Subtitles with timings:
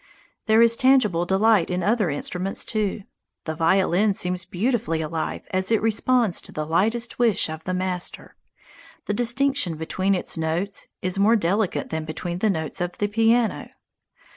[0.47, 3.03] There is tangible delight in other instruments, too.
[3.45, 8.35] The violin seems beautifully alive as it responds to the lightest wish of the master.
[9.05, 13.69] The distinction between its notes is more delicate than between the notes of the piano.